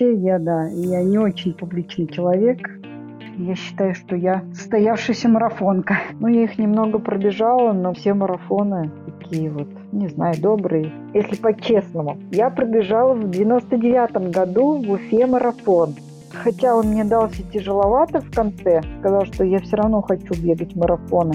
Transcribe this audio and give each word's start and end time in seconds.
вообще 0.00 0.14
я, 0.14 0.38
да, 0.38 0.66
я 0.68 1.02
не 1.02 1.18
очень 1.18 1.52
публичный 1.52 2.06
человек. 2.06 2.58
Я 3.36 3.54
считаю, 3.54 3.94
что 3.94 4.16
я 4.16 4.42
состоявшаяся 4.52 5.28
марафонка. 5.28 5.98
Ну, 6.20 6.28
я 6.28 6.44
их 6.44 6.58
немного 6.58 6.98
пробежала, 6.98 7.72
но 7.72 7.92
все 7.94 8.14
марафоны 8.14 8.90
такие 9.06 9.50
вот, 9.50 9.68
не 9.92 10.08
знаю, 10.08 10.34
добрые. 10.40 10.92
Если 11.14 11.36
по-честному, 11.36 12.18
я 12.30 12.50
пробежала 12.50 13.14
в 13.14 13.30
99 13.30 14.30
году 14.30 14.82
в 14.82 14.90
Уфе 14.90 15.26
марафон. 15.26 15.94
Хотя 16.32 16.76
он 16.76 16.88
мне 16.88 17.04
дался 17.04 17.42
тяжеловато 17.42 18.20
в 18.20 18.30
конце, 18.30 18.82
сказал, 19.00 19.24
что 19.26 19.44
я 19.44 19.58
все 19.60 19.76
равно 19.76 20.00
хочу 20.02 20.34
бегать 20.40 20.76
марафоны. 20.76 21.34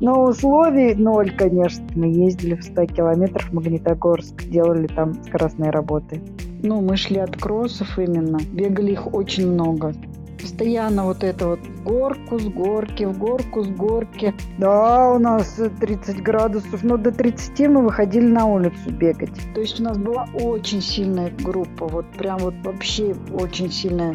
Но 0.00 0.24
условий 0.24 0.94
ноль, 0.94 1.30
конечно. 1.30 1.84
Мы 1.94 2.08
ездили 2.08 2.54
в 2.54 2.62
100 2.62 2.86
километров 2.86 3.48
в 3.48 3.54
Магнитогорск, 3.54 4.44
делали 4.44 4.88
там 4.88 5.14
скоростные 5.24 5.70
работы. 5.70 6.20
Ну, 6.62 6.80
мы 6.80 6.96
шли 6.96 7.18
от 7.18 7.36
кроссов 7.36 7.98
именно. 7.98 8.38
Бегали 8.52 8.92
их 8.92 9.12
очень 9.12 9.50
много. 9.50 9.94
Постоянно 10.40 11.04
вот 11.04 11.24
это 11.24 11.48
вот 11.48 11.60
горку 11.84 12.38
с 12.38 12.44
горки, 12.44 13.04
в 13.04 13.18
горку 13.18 13.64
с 13.64 13.68
горки. 13.68 14.34
Да, 14.58 15.10
у 15.10 15.18
нас 15.18 15.60
30 15.80 16.22
градусов, 16.22 16.84
но 16.84 16.96
до 16.96 17.10
30 17.10 17.68
мы 17.68 17.82
выходили 17.82 18.26
на 18.26 18.46
улицу 18.46 18.90
бегать. 18.90 19.32
То 19.54 19.60
есть 19.60 19.80
у 19.80 19.84
нас 19.84 19.96
была 19.96 20.28
очень 20.34 20.82
сильная 20.82 21.32
группа, 21.42 21.88
вот 21.88 22.06
прям 22.18 22.38
вот 22.38 22.54
вообще 22.64 23.14
очень 23.32 23.70
сильная. 23.70 24.14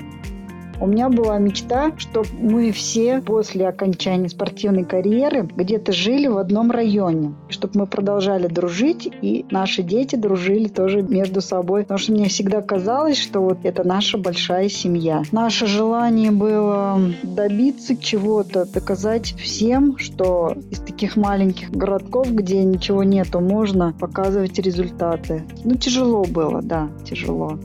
У 0.82 0.88
меня 0.88 1.10
была 1.10 1.38
мечта, 1.38 1.92
чтобы 2.00 2.28
мы 2.40 2.72
все 2.72 3.22
после 3.22 3.68
окончания 3.68 4.30
спортивной 4.30 4.84
карьеры 4.84 5.48
где-то 5.56 5.92
жили 5.92 6.26
в 6.26 6.40
одном 6.40 6.72
районе, 6.72 7.36
чтобы 7.50 7.82
мы 7.82 7.86
продолжали 7.86 8.48
дружить, 8.48 9.08
и 9.22 9.46
наши 9.52 9.84
дети 9.84 10.16
дружили 10.16 10.70
тоже 10.70 11.04
между 11.04 11.40
собой. 11.40 11.84
Потому 11.84 12.00
что 12.00 12.14
мне 12.14 12.30
всегда 12.30 12.62
казалось, 12.62 13.20
что 13.20 13.42
вот 13.42 13.60
это 13.62 13.88
наша 13.88 14.18
большая 14.18 14.70
семья. 14.70 15.22
Наше 15.32 15.68
желание 15.68 16.32
было 16.32 17.00
добиться 17.22 17.96
чего-то, 17.96 18.66
доказать 18.66 19.36
всем, 19.40 20.00
что 20.00 20.58
из 20.72 20.80
таких 20.80 21.16
маленьких 21.16 21.70
городков, 21.70 22.32
где 22.32 22.64
ничего 22.64 23.04
нету, 23.04 23.40
можно 23.40 23.94
показывать 24.00 24.58
результаты. 24.58 25.44
Ну, 25.64 25.76
тяжело 25.76 26.24
было, 26.24 26.64
да, 26.64 26.90
тяжело. 27.06 27.60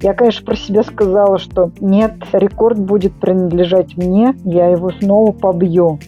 Я, 0.00 0.14
конечно, 0.14 0.46
про 0.46 0.54
себя 0.54 0.84
сказала, 0.84 1.38
что 1.38 1.72
нет, 1.80 2.14
рекорд 2.32 2.78
будет 2.78 3.12
принадлежать 3.14 3.96
мне, 3.96 4.34
я 4.44 4.68
его 4.68 4.90
снова 4.90 5.32
побью. 5.32 5.98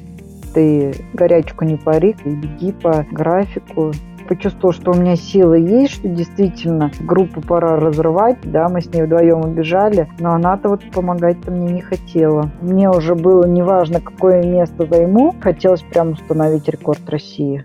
Ты 0.55 0.94
горячку 1.12 1.64
не 1.64 1.77
пари, 1.77 2.14
беги 2.24 2.72
по 2.72 3.05
графику. 3.11 3.92
Почувствовала, 4.28 4.72
что 4.72 4.92
у 4.92 4.94
меня 4.94 5.16
силы 5.16 5.58
есть, 5.58 5.94
что 5.94 6.08
действительно 6.08 6.92
группу 7.00 7.41
пора 7.41 7.77
разрывать. 7.77 8.38
Да, 8.44 8.68
мы 8.68 8.80
с 8.80 8.86
ней 8.92 9.02
вдвоем 9.02 9.41
убежали, 9.41 10.08
но 10.20 10.34
она-то 10.34 10.68
вот 10.68 10.83
помогать-то 10.92 11.50
мне 11.50 11.72
не 11.72 11.80
хотела. 11.80 12.48
Мне 12.61 12.88
уже 12.88 13.16
было 13.16 13.44
неважно, 13.44 14.00
какое 14.00 14.44
место 14.44 14.86
займу, 14.86 15.34
хотелось 15.41 15.83
прям 15.83 16.12
установить 16.12 16.68
рекорд 16.68 17.11
России. 17.11 17.64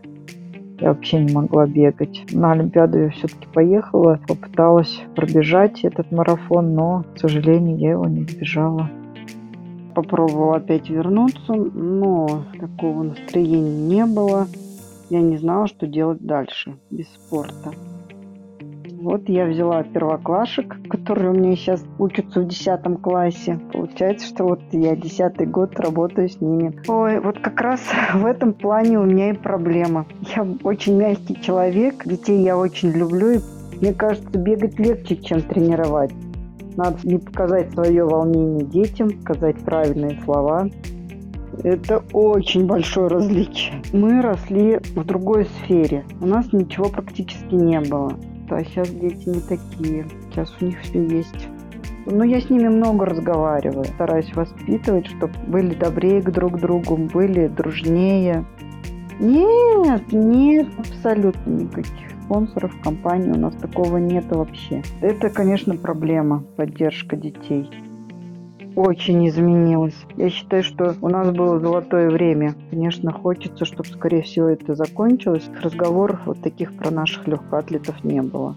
Я 0.79 0.89
вообще 0.89 1.19
не 1.19 1.33
могла 1.33 1.65
бегать. 1.65 2.25
На 2.31 2.51
Олимпиаду 2.51 2.99
я 2.99 3.09
все-таки 3.09 3.47
поехала, 3.53 4.19
попыталась 4.27 5.01
пробежать 5.15 5.85
этот 5.85 6.11
марафон, 6.11 6.75
но, 6.75 7.05
к 7.15 7.19
сожалению, 7.19 7.77
я 7.77 7.91
его 7.91 8.05
не 8.07 8.23
сбежала. 8.23 8.89
Попробовала 9.93 10.57
опять 10.57 10.89
вернуться, 10.89 11.53
но 11.53 12.43
такого 12.59 13.03
настроения 13.03 13.87
не 13.87 14.05
было. 14.05 14.47
Я 15.09 15.21
не 15.21 15.37
знала, 15.37 15.67
что 15.67 15.87
делать 15.87 16.19
дальше 16.19 16.75
без 16.91 17.07
спорта. 17.07 17.71
Вот 19.05 19.29
я 19.29 19.45
взяла 19.45 19.83
первоклашек, 19.83 20.77
которые 20.89 21.29
у 21.29 21.33
меня 21.35 21.55
сейчас 21.55 21.85
учатся 21.99 22.41
в 22.41 22.47
10 22.47 23.01
классе. 23.03 23.59
Получается, 23.71 24.25
что 24.25 24.45
вот 24.45 24.61
я 24.71 24.95
10 24.95 25.47
год 25.51 25.79
работаю 25.79 26.27
с 26.27 26.41
ними. 26.41 26.75
Ой, 26.87 27.19
вот 27.19 27.37
как 27.37 27.61
раз 27.61 27.81
в 28.15 28.25
этом 28.25 28.53
плане 28.53 28.97
у 28.97 29.03
меня 29.03 29.29
и 29.29 29.37
проблема. 29.37 30.07
Я 30.35 30.47
очень 30.63 30.97
мягкий 30.97 31.39
человек, 31.39 32.03
детей 32.03 32.41
я 32.41 32.57
очень 32.57 32.93
люблю, 32.93 33.33
и 33.33 33.41
мне 33.79 33.93
кажется, 33.93 34.39
бегать 34.39 34.79
легче, 34.79 35.17
чем 35.17 35.43
тренировать. 35.43 36.11
Надо 36.75 36.97
не 37.03 37.19
показать 37.19 37.73
свое 37.73 38.05
волнение 38.05 38.65
детям, 38.65 39.11
сказать 39.21 39.59
правильные 39.59 40.19
слова. 40.23 40.67
Это 41.63 42.01
очень 42.11 42.65
большое 42.65 43.09
различие. 43.09 43.83
Мы 43.93 44.23
росли 44.23 44.79
в 44.95 45.05
другой 45.05 45.45
сфере. 45.45 46.05
У 46.21 46.25
нас 46.25 46.51
ничего 46.51 46.89
практически 46.89 47.53
не 47.53 47.79
было. 47.81 48.13
А 48.49 48.63
сейчас 48.63 48.89
дети 48.89 49.27
не 49.29 49.41
такие. 49.41 50.05
Сейчас 50.29 50.53
у 50.61 50.65
них 50.65 50.79
все 50.81 51.05
есть. 51.05 51.47
Но 52.05 52.23
я 52.23 52.39
с 52.39 52.49
ними 52.49 52.67
много 52.67 53.05
разговариваю. 53.05 53.85
Стараюсь 53.85 54.33
воспитывать, 54.35 55.07
чтобы 55.07 55.33
были 55.47 55.73
добрее 55.73 56.21
к 56.21 56.31
друг 56.31 56.59
другу, 56.59 56.97
были 56.97 57.47
дружнее. 57.47 58.45
Нет, 59.19 60.11
нет, 60.11 60.67
абсолютно 60.77 61.49
никаких 61.49 62.11
спонсоров 62.23 62.73
компании 62.83 63.31
у 63.31 63.39
нас 63.39 63.55
такого 63.55 63.97
нет 63.97 64.25
вообще. 64.29 64.83
Это, 65.01 65.29
конечно, 65.29 65.77
проблема, 65.77 66.43
поддержка 66.55 67.15
детей 67.15 67.69
очень 68.75 69.27
изменилось. 69.27 69.95
Я 70.17 70.29
считаю, 70.29 70.63
что 70.63 70.95
у 71.01 71.09
нас 71.09 71.31
было 71.31 71.59
золотое 71.59 72.09
время. 72.09 72.55
Конечно, 72.69 73.11
хочется, 73.11 73.65
чтобы, 73.65 73.89
скорее 73.89 74.23
всего, 74.23 74.47
это 74.47 74.75
закончилось. 74.75 75.49
Разговоров 75.61 76.19
вот 76.25 76.41
таких 76.41 76.73
про 76.73 76.91
наших 76.91 77.27
легкоатлетов 77.27 78.03
не 78.03 78.21
было. 78.21 78.55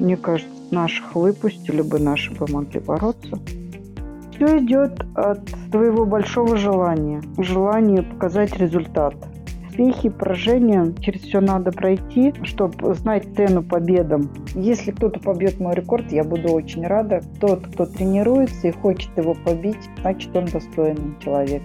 Мне 0.00 0.16
кажется, 0.16 0.52
наших 0.70 1.14
выпустили 1.14 1.82
бы, 1.82 1.98
наши 1.98 2.32
бы 2.34 2.46
могли 2.48 2.80
бороться. 2.80 3.38
Все 4.34 4.58
идет 4.58 5.04
от 5.14 5.40
твоего 5.72 6.04
большого 6.04 6.56
желания. 6.56 7.22
Желание 7.38 8.02
показать 8.02 8.56
результат 8.56 9.14
успехи, 9.78 10.08
поражения. 10.08 10.92
Через 11.00 11.22
все 11.22 11.40
надо 11.40 11.70
пройти, 11.70 12.34
чтобы 12.42 12.94
знать 12.94 13.26
цену 13.36 13.62
победам. 13.62 14.30
Если 14.54 14.90
кто-то 14.90 15.20
побьет 15.20 15.60
мой 15.60 15.74
рекорд, 15.74 16.10
я 16.10 16.24
буду 16.24 16.52
очень 16.52 16.86
рада. 16.86 17.22
Тот, 17.40 17.66
кто 17.66 17.86
тренируется 17.86 18.68
и 18.68 18.72
хочет 18.72 19.10
его 19.16 19.34
побить, 19.34 19.88
значит 20.00 20.34
он 20.36 20.46
достойный 20.46 21.14
человек. 21.22 21.62